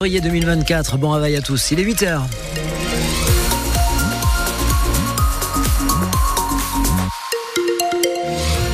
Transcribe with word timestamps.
février 0.00 0.20
2024. 0.20 0.96
Bon 0.96 1.10
réveil 1.10 1.34
à 1.34 1.40
tous. 1.40 1.72
Il 1.72 1.80
est 1.80 1.82
8h. 1.82 2.20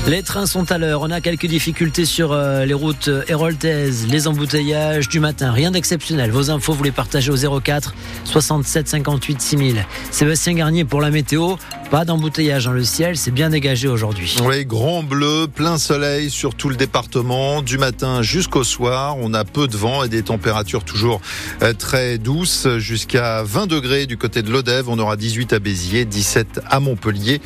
Les 0.07 0.23
trains 0.23 0.45
sont 0.45 0.71
à 0.71 0.77
l'heure. 0.77 1.01
On 1.01 1.11
a 1.11 1.23
quelques 1.23 1.47
difficultés 1.47 2.05
sur 2.05 2.33
euh, 2.33 2.67
les 2.67 2.75
routes 2.75 3.09
héroltaises, 3.27 4.07
les 4.07 4.29
embouteillages 4.29 5.09
du 5.09 5.19
matin. 5.19 5.51
Rien 5.51 5.71
d'exceptionnel. 5.71 6.31
Vos 6.31 6.51
infos, 6.51 6.75
vous 6.75 6.85
les 6.85 6.93
partagez 6.93 7.31
au 7.31 7.61
04 7.61 7.95
67 8.25 8.87
58 8.87 9.41
6000. 9.41 9.87
Sébastien 10.11 10.53
Garnier 10.53 10.85
pour 10.85 11.01
la 11.01 11.11
météo. 11.11 11.55
Pas 11.91 12.05
d'embouteillage 12.05 12.65
dans 12.65 12.73
le 12.73 12.85
ciel, 12.85 13.17
c'est 13.17 13.31
bien 13.31 13.49
dégagé 13.51 13.89
aujourd'hui. 13.89 14.37
Oui, 14.45 14.67
grand 14.67 15.03
bleu, 15.03 15.47
plein 15.47 15.79
soleil 15.79 16.29
sur 16.29 16.55
tout 16.55 16.69
le 16.69 16.77
département, 16.77 17.63
du 17.63 17.79
matin 17.79 18.21
jusqu'au 18.21 18.65
soir. 18.65 19.17
On 19.21 19.33
a 19.33 19.45
peu 19.45 19.69
de 19.69 19.77
vent 19.77 20.03
et 20.03 20.09
des 20.09 20.23
températures 20.23 20.85
toujours 20.85 21.21
euh, 21.63 21.73
très 21.73 22.19
douces, 22.19 22.67
jusqu'à 22.79 23.43
20 23.45 23.69
degrés 23.69 24.07
du 24.07 24.19
côté 24.19 24.43
de 24.43 24.51
l'Odève. 24.51 24.89
On 24.89 24.99
aura 24.99 25.17
18 25.17 25.53
à 25.53 25.61
Béziers, 25.61 26.05
17 26.05 26.61
à 26.69 26.81
Montpellier 26.81 27.41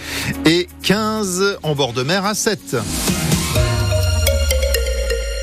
et 0.47 0.58
15 0.89 1.59
en 1.65 1.75
bord 1.75 1.93
de 1.93 2.03
mer 2.03 2.25
à 2.25 2.35
7. 2.35 2.75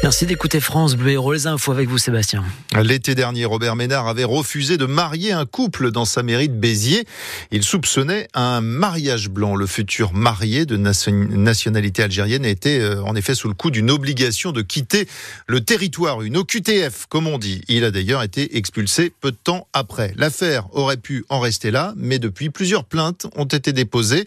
Merci 0.06 0.28
d'écouter 0.28 0.60
France 0.60 0.96
Bleu 0.96 1.14
Héros. 1.14 1.34
Les 1.34 1.48
infos 1.48 1.72
avec 1.72 1.90
vous, 1.90 1.98
Sébastien. 1.98 2.44
L'été 2.80 3.16
dernier, 3.16 3.46
Robert 3.46 3.76
Ménard 3.76 4.08
avait 4.08 4.24
refusé 4.24 4.78
de 4.78 4.86
marier 4.86 5.32
un 5.32 5.48
couple 5.48 5.90
dans 5.90 6.06
sa 6.06 6.22
mairie 6.22 6.48
de 6.48 6.54
Béziers. 6.54 7.08
Il 7.50 7.64
soupçonnait 7.64 8.28
un 8.36 8.62
mariage 8.62 9.30
blanc. 9.30 9.56
Le 9.56 9.66
futur 9.66 10.14
marié 10.14 10.68
de 10.68 10.78
nationalité 10.78 12.04
algérienne 12.04 12.46
était 12.46 12.80
euh, 12.80 13.02
en 13.02 13.16
effet 13.16 13.34
sous 13.34 13.48
le 13.48 13.56
coup 13.56 13.72
d'une 13.72 13.90
obligation 13.90 14.52
de 14.52 14.62
quitter 14.62 15.08
le 15.48 15.62
territoire, 15.62 16.22
une 16.22 16.38
OQTF, 16.38 17.08
comme 17.10 17.26
on 17.26 17.40
dit. 17.40 17.64
Il 17.68 17.84
a 17.84 17.90
d'ailleurs 17.90 18.22
été 18.22 18.58
expulsé 18.58 19.12
peu 19.22 19.32
de 19.32 19.38
temps 19.44 19.68
après. 19.74 20.14
L'affaire 20.18 20.68
aurait 20.76 20.98
pu 20.98 21.26
en 21.30 21.40
rester 21.40 21.72
là, 21.72 21.96
mais 21.98 22.20
depuis, 22.20 22.52
plusieurs 22.52 22.84
plaintes 22.84 23.26
ont 23.36 23.46
été 23.46 23.74
déposées 23.74 24.26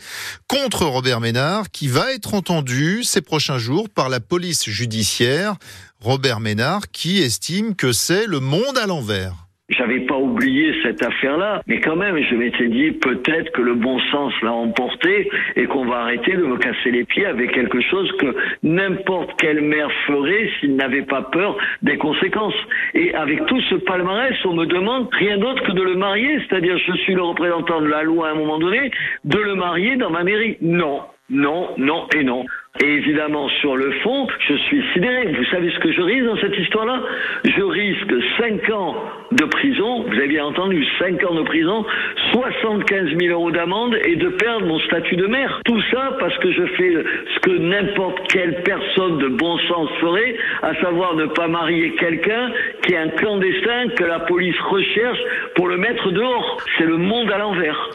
contre 0.48 0.86
Robert 0.86 1.20
Ménard, 1.20 1.70
qui 1.70 1.86
va 1.86 2.12
être 2.12 2.34
entendu 2.34 3.04
ces 3.04 3.20
prochains 3.20 3.58
jours 3.58 3.88
par 3.88 4.08
la 4.08 4.18
police 4.18 4.68
judiciaire. 4.68 5.54
Robert 6.00 6.40
Ménard, 6.40 6.90
qui 6.92 7.22
estime 7.22 7.74
que 7.74 7.92
c'est 7.92 8.26
le 8.26 8.40
monde 8.40 8.78
à 8.82 8.86
l'envers. 8.86 9.48
J'avais 9.70 10.00
pas 10.00 10.16
oublié 10.16 10.74
cette 10.82 11.02
affaire-là, 11.02 11.60
mais 11.66 11.78
quand 11.80 11.96
même, 11.96 12.16
je 12.22 12.34
m'étais 12.34 12.68
dit 12.68 12.92
peut-être 12.92 13.52
que 13.52 13.60
le 13.60 13.74
bon 13.74 14.00
sens 14.10 14.32
l'a 14.40 14.52
emporté 14.52 15.28
et 15.56 15.66
qu'on 15.66 15.84
va 15.84 16.04
arrêter 16.04 16.32
de 16.32 16.42
me 16.42 16.56
casser 16.56 16.90
les 16.90 17.04
pieds 17.04 17.26
avec 17.26 17.52
quelque 17.52 17.82
chose 17.82 18.10
que 18.18 18.34
n'importe 18.62 19.38
quelle 19.38 19.60
mère 19.60 19.90
ferait 20.06 20.48
s'il 20.58 20.74
n'avait 20.74 21.02
pas 21.02 21.20
peur 21.20 21.58
des 21.82 21.98
conséquences. 21.98 22.54
Et 22.94 23.14
avec 23.14 23.44
tout 23.44 23.60
ce 23.68 23.74
palmarès, 23.74 24.34
on 24.46 24.54
me 24.54 24.64
demande 24.64 25.08
rien 25.12 25.36
d'autre 25.36 25.62
que 25.62 25.72
de 25.72 25.82
le 25.82 25.96
marier, 25.96 26.40
c'est-à-dire 26.48 26.78
je 26.78 26.92
suis 27.02 27.14
le 27.14 27.22
représentant 27.22 27.82
de 27.82 27.88
la 27.88 28.02
loi 28.04 28.28
à 28.28 28.32
un 28.32 28.36
moment 28.36 28.58
donné, 28.58 28.90
de 29.24 29.38
le 29.38 29.54
marier 29.54 29.96
dans 29.96 30.10
ma 30.10 30.24
mairie. 30.24 30.56
Non, 30.62 31.02
non, 31.28 31.74
non 31.76 32.06
et 32.16 32.24
non. 32.24 32.46
Et 32.80 32.86
évidemment, 32.86 33.48
sur 33.60 33.76
le 33.76 33.90
fond, 34.02 34.28
je 34.38 34.54
suis 34.54 34.82
sidéré. 34.92 35.32
Vous 35.32 35.44
savez 35.46 35.70
ce 35.70 35.78
que 35.80 35.92
je 35.92 36.00
risque 36.00 36.24
dans 36.24 36.36
cette 36.36 36.56
histoire-là? 36.56 37.02
Je 37.44 37.62
risque 37.62 38.14
5 38.38 38.70
ans 38.70 38.94
de 39.32 39.44
prison, 39.44 40.02
vous 40.02 40.14
avez 40.14 40.28
bien 40.28 40.44
entendu, 40.44 40.86
5 40.98 41.24
ans 41.24 41.34
de 41.34 41.42
prison, 41.42 41.84
75 42.32 43.18
000 43.18 43.32
euros 43.32 43.50
d'amende 43.50 43.96
et 44.04 44.16
de 44.16 44.28
perdre 44.28 44.66
mon 44.66 44.78
statut 44.80 45.16
de 45.16 45.26
maire. 45.26 45.60
Tout 45.64 45.80
ça 45.90 46.16
parce 46.20 46.36
que 46.38 46.52
je 46.52 46.66
fais 46.76 46.94
ce 47.34 47.38
que 47.40 47.58
n'importe 47.58 48.18
quelle 48.28 48.62
personne 48.62 49.18
de 49.18 49.28
bon 49.28 49.58
sens 49.58 49.88
ferait, 50.00 50.36
à 50.62 50.74
savoir 50.76 51.16
ne 51.16 51.26
pas 51.26 51.48
marier 51.48 51.94
quelqu'un 51.96 52.52
qui 52.82 52.94
est 52.94 52.98
un 52.98 53.08
clandestin 53.08 53.88
que 53.96 54.04
la 54.04 54.20
police 54.20 54.58
recherche 54.60 55.18
pour 55.56 55.68
le 55.68 55.76
mettre 55.76 56.10
dehors. 56.12 56.58
C'est 56.78 56.86
le 56.86 56.96
monde 56.96 57.30
à 57.32 57.38
l'envers. 57.38 57.90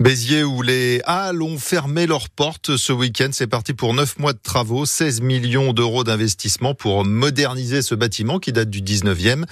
Béziers 0.00 0.44
où 0.44 0.62
les 0.62 1.02
Halles 1.04 1.42
ont 1.42 1.58
fermé 1.58 2.06
leurs 2.06 2.30
portes 2.30 2.78
ce 2.78 2.90
week-end. 2.90 3.28
C'est 3.32 3.46
parti 3.46 3.74
pour 3.74 3.92
9 3.92 4.18
mois 4.18 4.32
de 4.32 4.38
travaux, 4.42 4.86
16 4.86 5.20
millions 5.20 5.74
d'euros 5.74 6.04
d'investissement 6.04 6.72
pour 6.72 7.04
moderniser 7.04 7.82
ce 7.82 7.94
bâtiment 7.94 8.38
qui 8.38 8.50
date 8.50 8.70
du 8.70 8.80
19e. 8.80 9.44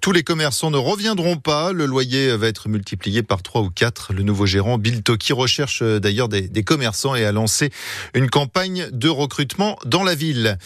Tous 0.00 0.12
les 0.12 0.22
commerçants 0.22 0.70
ne 0.70 0.76
reviendront 0.76 1.38
pas. 1.38 1.72
Le 1.72 1.86
loyer 1.86 2.36
va 2.36 2.46
être 2.46 2.68
multiplié 2.68 3.24
par 3.24 3.42
3 3.42 3.62
ou 3.62 3.70
4. 3.70 4.12
Le 4.12 4.22
nouveau 4.22 4.46
gérant 4.46 4.78
Bill 4.78 5.02
Toki 5.02 5.32
recherche 5.32 5.82
d'ailleurs 5.82 6.28
des, 6.28 6.42
des 6.42 6.62
commerçants 6.62 7.16
et 7.16 7.24
a 7.24 7.32
lancé 7.32 7.70
une 8.14 8.30
campagne 8.30 8.88
de 8.92 9.08
recrutement 9.08 9.76
dans 9.86 10.04
la 10.04 10.14
ville. 10.14 10.56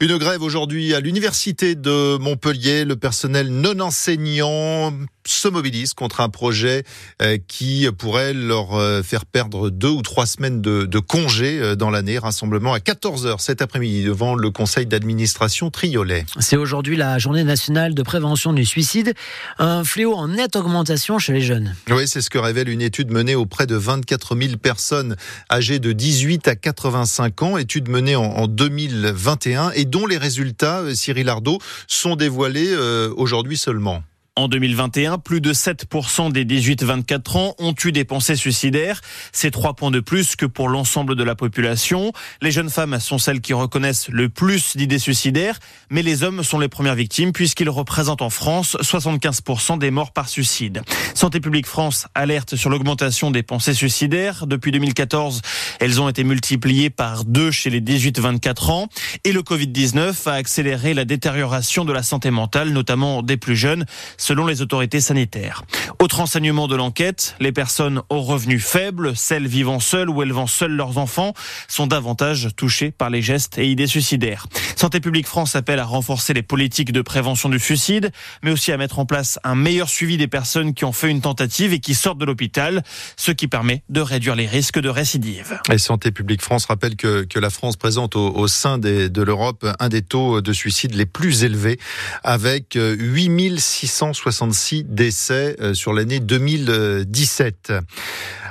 Une 0.00 0.16
grève 0.16 0.40
aujourd'hui 0.40 0.94
à 0.94 1.00
l'université 1.00 1.74
de 1.74 2.16
Montpellier. 2.16 2.86
Le 2.86 2.96
personnel 2.96 3.50
non 3.50 3.78
enseignant 3.78 4.94
se 5.26 5.48
mobilise 5.48 5.94
contre 5.94 6.20
un 6.20 6.28
projet 6.28 6.84
euh, 7.22 7.38
qui 7.48 7.88
pourrait 7.98 8.32
leur 8.32 8.74
euh, 8.74 9.02
faire 9.02 9.26
perdre 9.26 9.70
deux 9.70 9.88
ou 9.88 10.02
trois 10.02 10.26
semaines 10.26 10.60
de, 10.62 10.84
de 10.84 10.98
congé 10.98 11.58
euh, 11.58 11.76
dans 11.76 11.90
l'année. 11.90 12.18
Rassemblement 12.18 12.72
à 12.72 12.78
14h 12.78 13.40
cet 13.40 13.62
après-midi 13.62 14.04
devant 14.04 14.34
le 14.34 14.50
conseil 14.50 14.86
d'administration 14.86 15.70
Triolet. 15.70 16.24
C'est 16.38 16.56
aujourd'hui 16.56 16.96
la 16.96 17.18
journée 17.18 17.44
nationale 17.44 17.94
de 17.94 18.02
prévention 18.02 18.52
du 18.52 18.64
suicide, 18.64 19.14
un 19.58 19.84
fléau 19.84 20.14
en 20.14 20.28
nette 20.28 20.56
augmentation 20.56 21.18
chez 21.18 21.32
les 21.32 21.42
jeunes. 21.42 21.74
Oui, 21.90 22.06
c'est 22.06 22.20
ce 22.20 22.30
que 22.30 22.38
révèle 22.38 22.68
une 22.68 22.82
étude 22.82 23.10
menée 23.10 23.34
auprès 23.34 23.66
de 23.66 23.76
24 23.76 24.36
000 24.36 24.56
personnes 24.56 25.16
âgées 25.50 25.78
de 25.78 25.92
18 25.92 26.48
à 26.48 26.56
85 26.56 27.42
ans, 27.42 27.56
étude 27.56 27.88
menée 27.88 28.16
en, 28.16 28.46
2021 28.46 29.70
et 29.74 29.84
dont 29.84 30.06
les 30.06 30.18
résultats, 30.18 30.82
Cyril 30.94 31.28
Ardo, 31.28 31.58
sont 31.88 32.16
dévoilés 32.16 32.74
aujourd'hui 33.16 33.56
seulement. 33.56 34.02
En 34.38 34.48
2021, 34.48 35.16
plus 35.16 35.40
de 35.40 35.54
7% 35.54 36.30
des 36.30 36.44
18-24 36.44 37.38
ans 37.38 37.54
ont 37.58 37.74
eu 37.82 37.90
des 37.90 38.04
pensées 38.04 38.36
suicidaires. 38.36 39.00
C'est 39.32 39.50
trois 39.50 39.72
points 39.72 39.90
de 39.90 40.00
plus 40.00 40.36
que 40.36 40.44
pour 40.44 40.68
l'ensemble 40.68 41.16
de 41.16 41.24
la 41.24 41.34
population. 41.34 42.12
Les 42.42 42.50
jeunes 42.50 42.68
femmes 42.68 43.00
sont 43.00 43.16
celles 43.16 43.40
qui 43.40 43.54
reconnaissent 43.54 44.10
le 44.10 44.28
plus 44.28 44.76
d'idées 44.76 44.98
suicidaires, 44.98 45.58
mais 45.88 46.02
les 46.02 46.22
hommes 46.22 46.42
sont 46.42 46.58
les 46.58 46.68
premières 46.68 46.96
victimes 46.96 47.32
puisqu'ils 47.32 47.70
représentent 47.70 48.20
en 48.20 48.28
France 48.28 48.76
75% 48.82 49.78
des 49.78 49.90
morts 49.90 50.12
par 50.12 50.28
suicide. 50.28 50.82
Santé 51.14 51.40
publique 51.40 51.66
France 51.66 52.06
alerte 52.14 52.56
sur 52.56 52.68
l'augmentation 52.68 53.30
des 53.30 53.42
pensées 53.42 53.72
suicidaires. 53.72 54.46
Depuis 54.46 54.70
2014, 54.70 55.40
elles 55.80 55.98
ont 55.98 56.10
été 56.10 56.24
multipliées 56.24 56.90
par 56.90 57.24
deux 57.24 57.50
chez 57.50 57.70
les 57.70 57.80
18-24 57.80 58.70
ans. 58.70 58.88
Et 59.24 59.32
le 59.32 59.40
Covid-19 59.40 60.28
a 60.28 60.32
accéléré 60.34 60.92
la 60.92 61.06
détérioration 61.06 61.86
de 61.86 61.94
la 61.94 62.02
santé 62.02 62.30
mentale, 62.30 62.68
notamment 62.68 63.22
des 63.22 63.38
plus 63.38 63.56
jeunes 63.56 63.86
selon 64.26 64.44
les 64.44 64.60
autorités 64.60 65.00
sanitaires. 65.00 65.62
Autre 66.00 66.18
enseignement 66.18 66.66
de 66.66 66.74
l'enquête, 66.74 67.36
les 67.38 67.52
personnes 67.52 68.02
aux 68.08 68.22
revenus 68.22 68.64
faibles, 68.64 69.16
celles 69.16 69.46
vivant 69.46 69.78
seules 69.78 70.10
ou 70.10 70.20
élevant 70.20 70.48
seules 70.48 70.72
leurs 70.72 70.98
enfants, 70.98 71.32
sont 71.68 71.86
davantage 71.86 72.48
touchées 72.56 72.90
par 72.90 73.08
les 73.08 73.22
gestes 73.22 73.56
et 73.56 73.68
idées 73.68 73.86
suicidaires. 73.86 74.48
Santé 74.74 74.98
publique 74.98 75.28
France 75.28 75.54
appelle 75.54 75.78
à 75.78 75.84
renforcer 75.84 76.34
les 76.34 76.42
politiques 76.42 76.90
de 76.90 77.02
prévention 77.02 77.48
du 77.48 77.60
suicide, 77.60 78.10
mais 78.42 78.50
aussi 78.50 78.72
à 78.72 78.76
mettre 78.76 78.98
en 78.98 79.06
place 79.06 79.38
un 79.44 79.54
meilleur 79.54 79.88
suivi 79.88 80.16
des 80.16 80.26
personnes 80.26 80.74
qui 80.74 80.84
ont 80.84 80.92
fait 80.92 81.08
une 81.08 81.20
tentative 81.20 81.72
et 81.72 81.78
qui 81.78 81.94
sortent 81.94 82.18
de 82.18 82.24
l'hôpital, 82.24 82.82
ce 83.16 83.30
qui 83.30 83.46
permet 83.46 83.84
de 83.90 84.00
réduire 84.00 84.34
les 84.34 84.46
risques 84.46 84.80
de 84.80 84.88
récidive. 84.88 85.60
Et 85.70 85.78
Santé 85.78 86.10
publique 86.10 86.42
France 86.42 86.64
rappelle 86.64 86.96
que, 86.96 87.26
la 87.36 87.50
France 87.50 87.76
présente 87.76 88.16
au, 88.16 88.48
sein 88.48 88.78
de 88.78 89.22
l'Europe 89.22 89.64
un 89.78 89.88
des 89.88 90.02
taux 90.02 90.40
de 90.40 90.52
suicide 90.52 90.94
les 90.94 91.06
plus 91.06 91.44
élevés, 91.44 91.78
avec 92.24 92.74
8600 92.74 94.15
66 94.16 94.84
décès 94.84 95.56
euh, 95.60 95.74
sur 95.74 95.92
l'année 95.92 96.20
2017. 96.20 97.72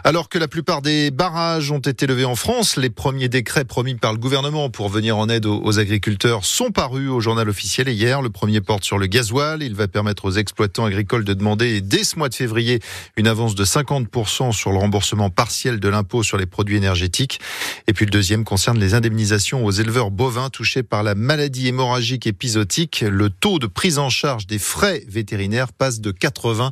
Alors 0.08 0.30
que 0.30 0.38
la 0.38 0.48
plupart 0.48 0.84
des 0.84 1.10
barrages 1.10 1.72
ont 1.72 1.80
été 1.80 2.06
levés 2.06 2.26
en 2.26 2.36
France, 2.36 2.78
les 2.78 2.92
premiers 2.92 3.28
décrets 3.28 3.66
promis 3.66 3.96
par 3.96 4.14
le 4.14 4.20
gouvernement 4.20 4.70
pour 4.70 4.88
venir 4.88 5.18
en 5.18 5.30
aide 5.30 5.48
aux 5.48 5.80
agriculteurs 5.80 6.46
sont 6.46 6.70
parus 6.70 7.10
au 7.10 7.20
journal 7.20 7.50
officiel 7.50 7.90
hier. 7.90 8.22
Le 8.22 8.30
premier 8.30 8.62
porte 8.62 8.84
sur 8.84 9.00
le 9.00 9.08
gasoil. 9.08 9.64
Il 9.64 9.74
va 9.74 9.88
permettre 9.88 10.26
aux 10.26 10.34
exploitants 10.34 10.86
agricoles 10.86 11.24
de 11.24 11.34
demander 11.34 11.82
dès 11.82 12.04
ce 12.04 12.20
mois 12.20 12.30
de 12.30 12.36
février 12.36 12.82
une 13.18 13.26
avance 13.26 13.56
de 13.56 13.66
50% 13.66 14.52
sur 14.52 14.72
le 14.72 14.78
remboursement 14.78 15.32
partiel 15.32 15.80
de 15.80 15.90
l'impôt 15.90 16.22
sur 16.22 16.38
les 16.38 16.46
produits 16.46 16.78
énergétiques. 16.78 17.40
Et 17.88 17.94
puis 17.94 18.06
le 18.06 18.12
deuxième 18.12 18.44
concerne 18.44 18.78
les 18.78 18.94
indemnisations 18.94 19.66
aux 19.66 19.72
éleveurs 19.72 20.12
bovins 20.12 20.52
touchés 20.52 20.84
par 20.84 21.02
la 21.02 21.16
maladie 21.16 21.70
hémorragique 21.70 22.28
épisodique. 22.28 23.04
Le 23.10 23.32
taux 23.32 23.58
de 23.58 23.66
prise 23.66 23.98
en 23.98 24.10
charge 24.10 24.46
des 24.46 24.60
frais 24.60 25.04
vétérinaires 25.08 25.74
passe 25.74 26.00
de 26.00 26.12
80 26.12 26.72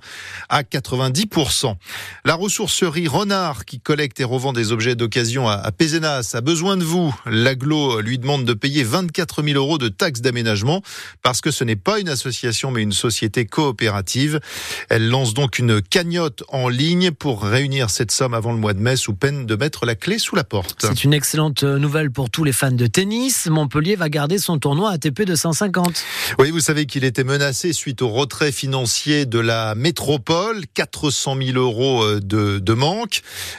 à 0.49 0.61
90%. 0.61 1.73
La 2.25 2.35
ressourcerie 2.35 3.07
Renard 3.23 3.63
qui 3.63 3.79
collecte 3.79 4.19
et 4.19 4.25
revend 4.25 4.51
des 4.51 4.73
objets 4.73 4.95
d'occasion 4.95 5.47
à 5.47 5.71
Pézenas 5.71 6.31
a 6.33 6.41
besoin 6.41 6.75
de 6.75 6.83
vous. 6.83 7.15
L'aglo 7.25 8.01
lui 8.01 8.17
demande 8.17 8.43
de 8.43 8.51
payer 8.51 8.83
24 8.83 9.41
000 9.43 9.57
euros 9.57 9.77
de 9.77 9.87
taxes 9.87 10.19
d'aménagement 10.19 10.81
parce 11.21 11.39
que 11.39 11.49
ce 11.49 11.63
n'est 11.63 11.77
pas 11.77 12.01
une 12.01 12.09
association 12.09 12.69
mais 12.69 12.81
une 12.81 12.91
société 12.91 13.45
coopérative. 13.45 14.41
Elle 14.89 15.07
lance 15.07 15.33
donc 15.33 15.57
une 15.57 15.81
cagnotte 15.81 16.43
en 16.49 16.67
ligne 16.67 17.11
pour 17.11 17.43
réunir 17.43 17.89
cette 17.91 18.11
somme 18.11 18.33
avant 18.33 18.51
le 18.51 18.57
mois 18.57 18.73
de 18.73 18.79
mai 18.79 18.97
sous 18.97 19.13
peine 19.13 19.45
de 19.45 19.55
mettre 19.55 19.85
la 19.85 19.95
clé 19.95 20.19
sous 20.19 20.35
la 20.35 20.43
porte. 20.43 20.85
C'est 20.85 21.05
une 21.05 21.13
excellente 21.13 21.63
nouvelle 21.63 22.11
pour 22.11 22.29
tous 22.29 22.43
les 22.43 22.51
fans 22.51 22.71
de 22.71 22.87
tennis. 22.87 23.47
Montpellier 23.47 23.95
va 23.95 24.09
garder 24.09 24.37
son 24.37 24.59
tournoi 24.59 24.91
ATP 24.91 25.21
250. 25.21 26.03
Oui, 26.39 26.51
vous 26.51 26.59
savez 26.59 26.87
qu'il 26.87 27.05
était 27.05 27.23
menacé 27.23 27.71
suite 27.71 28.01
au 28.01 28.09
retrait 28.09 28.51
financier 28.51 29.25
de 29.25 29.39
la 29.39 29.75
métropole, 29.75 30.65
400 30.73 31.37
000 31.41 31.57
euros 31.57 32.03
euh, 32.03 32.19
de, 32.19 32.59
de 32.59 32.73
manque. 32.73 33.12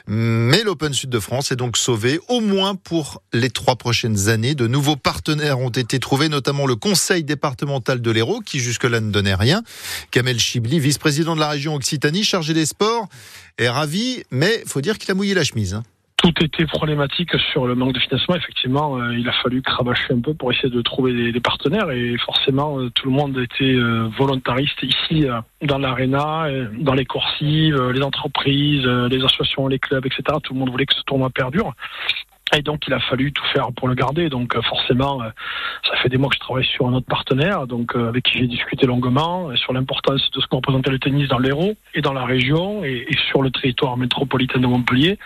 Mais 0.06 0.62
l'Open 0.62 0.92
Sud 0.92 1.10
de 1.10 1.20
France 1.20 1.52
est 1.52 1.56
donc 1.56 1.76
sauvé, 1.76 2.20
au 2.28 2.40
moins 2.40 2.74
pour 2.74 3.22
les 3.32 3.50
trois 3.50 3.76
prochaines 3.76 4.28
années. 4.28 4.54
De 4.54 4.66
nouveaux 4.66 4.96
partenaires 4.96 5.58
ont 5.58 5.70
été 5.70 5.98
trouvés, 5.98 6.28
notamment 6.28 6.66
le 6.66 6.76
Conseil 6.76 7.24
départemental 7.24 8.00
de 8.00 8.10
l'Hérault, 8.10 8.40
qui 8.40 8.60
jusque-là 8.60 9.00
ne 9.00 9.10
donnait 9.10 9.34
rien. 9.34 9.62
Kamel 10.10 10.38
Chibli, 10.38 10.80
vice-président 10.80 11.34
de 11.34 11.40
la 11.40 11.48
région 11.48 11.74
Occitanie, 11.74 12.24
chargé 12.24 12.54
des 12.54 12.66
sports, 12.66 13.08
est 13.58 13.68
ravi, 13.68 14.22
mais 14.30 14.62
faut 14.66 14.80
dire 14.80 14.98
qu'il 14.98 15.10
a 15.10 15.14
mouillé 15.14 15.34
la 15.34 15.44
chemise. 15.44 15.74
Hein 15.74 15.84
tout 16.24 16.42
était 16.42 16.64
problématique 16.64 17.38
sur 17.52 17.66
le 17.66 17.74
manque 17.74 17.92
de 17.92 17.98
financement. 17.98 18.34
Effectivement, 18.36 18.96
euh, 18.96 19.14
il 19.14 19.28
a 19.28 19.32
fallu 19.32 19.60
cravacher 19.60 20.14
un 20.14 20.20
peu 20.20 20.32
pour 20.32 20.50
essayer 20.50 20.70
de 20.70 20.80
trouver 20.80 21.32
des, 21.32 21.40
partenaires 21.40 21.90
et 21.90 22.16
forcément, 22.16 22.80
euh, 22.80 22.88
tout 22.94 23.10
le 23.10 23.12
monde 23.12 23.36
était 23.38 23.74
euh, 23.74 24.08
volontariste 24.16 24.82
ici 24.82 25.26
dans 25.62 25.78
l'aréna, 25.78 26.48
dans 26.78 26.94
les 26.94 27.04
coursives, 27.04 27.90
les 27.90 28.02
entreprises, 28.02 28.86
les 28.86 29.22
associations, 29.22 29.68
les 29.68 29.78
clubs, 29.78 30.06
etc. 30.06 30.22
Tout 30.42 30.54
le 30.54 30.60
monde 30.60 30.70
voulait 30.70 30.86
que 30.86 30.94
ce 30.94 31.02
tournoi 31.02 31.28
perdure. 31.28 31.74
Et 32.52 32.62
donc 32.62 32.86
il 32.86 32.92
a 32.92 33.00
fallu 33.00 33.32
tout 33.32 33.44
faire 33.52 33.72
pour 33.72 33.88
le 33.88 33.94
garder. 33.94 34.28
Donc 34.28 34.54
euh, 34.54 34.62
forcément, 34.62 35.22
euh, 35.22 35.28
ça 35.88 35.96
fait 35.96 36.08
des 36.08 36.18
mois 36.18 36.28
que 36.28 36.36
je 36.36 36.40
travaille 36.40 36.64
sur 36.64 36.86
un 36.86 36.92
autre 36.92 37.06
partenaire, 37.06 37.66
donc 37.66 37.96
euh, 37.96 38.08
avec 38.08 38.24
qui 38.24 38.38
j'ai 38.38 38.46
discuté 38.46 38.86
longuement 38.86 39.54
sur 39.56 39.72
l'importance 39.72 40.30
de 40.30 40.40
ce 40.40 40.46
qu'on 40.46 40.58
représentait 40.58 40.90
le 40.90 40.98
tennis 40.98 41.26
dans 41.28 41.38
l'Hérault 41.38 41.74
et 41.94 42.02
dans 42.02 42.12
la 42.12 42.24
région 42.24 42.84
et, 42.84 43.06
sur 43.30 43.42
le 43.42 43.50
territoire 43.50 43.96
métropolitain 43.96 44.60
de 44.60 44.66
Montpellier. 44.66 45.18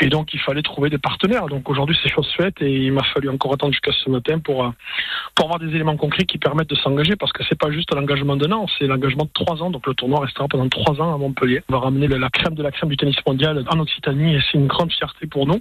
Et 0.00 0.08
donc 0.08 0.32
il 0.32 0.40
fallait 0.40 0.62
trouver 0.62 0.88
des 0.88 0.98
partenaires. 0.98 1.46
Donc 1.46 1.68
aujourd'hui 1.68 1.96
c'est 2.02 2.10
chose 2.10 2.30
faite 2.36 2.60
et 2.60 2.72
il 2.72 2.92
m'a 2.92 3.04
fallu 3.04 3.28
encore 3.28 3.52
attendre 3.52 3.72
jusqu'à 3.72 3.92
ce 3.92 4.08
matin 4.10 4.38
pour 4.38 4.72
pour 5.34 5.44
avoir 5.44 5.58
des 5.58 5.68
éléments 5.74 5.96
concrets 5.96 6.24
qui 6.24 6.38
permettent 6.38 6.70
de 6.70 6.76
s'engager 6.76 7.16
parce 7.16 7.32
que 7.32 7.44
c'est 7.46 7.58
pas 7.58 7.70
juste 7.70 7.94
l'engagement 7.94 8.36
d'un 8.36 8.50
an, 8.52 8.66
c'est 8.78 8.86
l'engagement 8.86 9.24
de 9.24 9.30
trois 9.34 9.62
ans. 9.62 9.70
Donc 9.70 9.86
le 9.86 9.94
tournoi 9.94 10.20
restera 10.20 10.48
pendant 10.48 10.68
trois 10.68 10.98
ans 11.00 11.14
à 11.14 11.18
Montpellier. 11.18 11.62
On 11.68 11.74
va 11.74 11.80
ramener 11.80 12.08
la 12.08 12.30
crème 12.30 12.54
de 12.54 12.62
la 12.62 12.70
crème 12.70 12.88
du 12.88 12.96
tennis 12.96 13.16
mondial 13.26 13.62
en 13.68 13.78
Occitanie 13.78 14.34
et 14.34 14.40
c'est 14.40 14.58
une 14.58 14.66
grande 14.66 14.90
fierté 14.90 15.26
pour 15.26 15.46
nous 15.46 15.60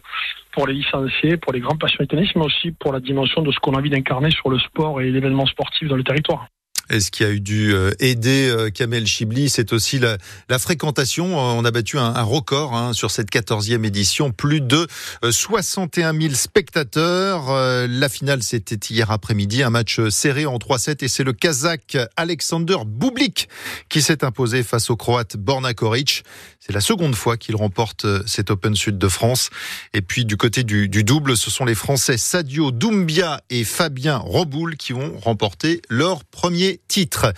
pour 0.56 0.68
les 0.68 0.74
licenciés, 0.85 1.37
pour 1.37 1.53
les 1.53 1.59
grands 1.59 1.75
passionnés 1.75 2.07
de 2.07 2.15
tennis, 2.15 2.29
mais 2.35 2.45
aussi 2.45 2.71
pour 2.71 2.93
la 2.93 2.99
dimension 2.99 3.41
de 3.41 3.51
ce 3.51 3.59
qu'on 3.59 3.73
a 3.73 3.79
envie 3.79 3.89
d'incarner 3.89 4.31
sur 4.31 4.49
le 4.49 4.59
sport 4.59 5.01
et 5.01 5.11
l'événement 5.11 5.45
sportif 5.45 5.87
dans 5.87 5.97
le 5.97 6.03
territoire. 6.03 6.47
Et 6.89 6.99
ce 6.99 7.09
qui 7.09 7.23
a 7.23 7.31
eu 7.31 7.39
dû 7.39 7.73
euh, 7.73 7.91
aider 7.99 8.47
euh, 8.47 8.69
Kamel 8.69 9.07
Chibli, 9.07 9.49
c'est 9.49 9.73
aussi 9.73 9.99
la, 9.99 10.17
fréquentation. 10.59 11.25
Euh, 11.25 11.59
on 11.59 11.65
a 11.65 11.71
battu 11.71 11.97
un, 11.97 12.21
record 12.21 12.75
hein, 12.75 12.93
sur 12.93 13.11
cette 13.11 13.31
14e 13.31 13.83
édition, 13.85 14.31
plus 14.31 14.61
de 14.61 14.87
61 15.29 16.19
000 16.19 16.33
spectateurs. 16.33 17.51
La 17.87 18.09
finale, 18.09 18.43
c'était 18.43 18.79
hier 18.89 19.11
après-midi, 19.11 19.63
un 19.63 19.69
match 19.69 19.99
serré 20.09 20.45
en 20.45 20.57
3-7 20.57 21.03
et 21.03 21.07
c'est 21.07 21.23
le 21.23 21.33
Kazakh 21.33 21.97
Alexander 22.15 22.77
Bublik 22.85 23.49
qui 23.89 24.01
s'est 24.01 24.23
imposé 24.23 24.63
face 24.63 24.89
au 24.89 24.95
Croate 24.95 25.38
Borna 25.38 25.73
Koric. 25.73 26.23
C'est 26.59 26.73
la 26.73 26.81
seconde 26.81 27.15
fois 27.15 27.38
qu'il 27.38 27.55
remporte 27.55 28.05
cet 28.27 28.49
Open 28.49 28.75
Sud 28.75 28.97
de 28.97 29.07
France. 29.07 29.49
Et 29.93 30.01
puis 30.01 30.25
du 30.25 30.38
côté 30.38 30.63
du, 30.63 30.89
du 30.89 31.03
double, 31.03 31.38
ce 31.38 31.51
sont 31.51 31.65
les 31.65 31.75
Français 31.75 32.17
Sadio 32.17 32.71
Doumbia 32.71 33.41
et 33.49 33.63
Fabien 33.63 34.17
Roboul 34.17 34.75
qui 34.75 34.93
ont 34.93 35.17
remporté 35.19 35.81
leur 35.89 36.23
premier 36.23 36.75
titre. 36.88 37.33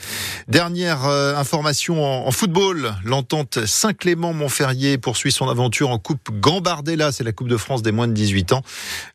Dernière 0.47 1.05
euh, 1.05 1.35
information 1.35 2.03
en, 2.03 2.31
football, 2.31 2.93
l'entente 3.03 3.65
Saint-Clément-Montferrier 3.65 4.97
poursuit 4.97 5.31
son 5.31 5.49
aventure 5.49 5.89
en 5.89 5.99
Coupe 5.99 6.29
Gambardella, 6.31 7.11
c'est 7.11 7.23
la 7.23 7.31
Coupe 7.31 7.47
de 7.47 7.57
France 7.57 7.81
des 7.81 7.91
moins 7.91 8.07
de 8.07 8.13
18 8.13 8.53
ans. 8.53 8.61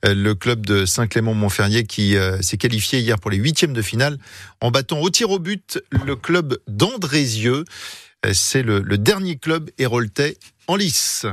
Euh, 0.05 0.15
le 0.15 0.35
club 0.35 0.67
de 0.67 0.85
Saint-Clément-Montferrier 0.87 1.85
qui 1.85 2.17
euh, 2.17 2.41
s'est 2.43 2.57
qualifié 2.57 3.01
hier 3.01 3.19
pour 3.19 3.31
les 3.31 3.39
huitièmes 3.39 3.73
de 3.73 3.83
finale 3.83 4.19
en 4.61 4.71
battant 4.71 5.01
au 5.01 5.11
tir 5.11 5.31
au 5.31 5.39
but 5.39 5.81
le 6.05 6.17
club 6.17 6.59
d'Andrézieux. 6.69 7.65
C'est 8.33 8.63
le, 8.63 8.81
le 8.81 8.99
dernier 8.99 9.37
club 9.37 9.71
héroltais 9.79 10.37
en 10.69 10.77
lice. 10.77 11.27